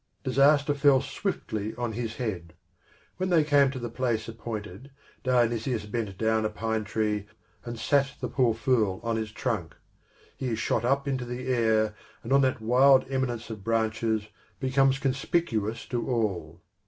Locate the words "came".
3.43-3.69